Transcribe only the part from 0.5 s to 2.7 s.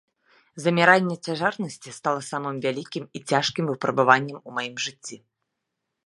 Заміранне цяжарнасці стала самым